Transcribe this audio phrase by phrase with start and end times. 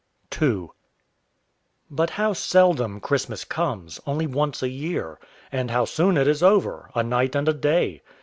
[0.41, 0.69] II
[1.91, 5.19] But how seldom Christmas comes only once a year;
[5.51, 8.01] and how soon it is over a night and a day!